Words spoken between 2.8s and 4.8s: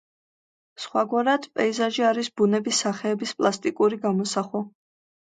სახეების პლასტიკური გამოსახვა.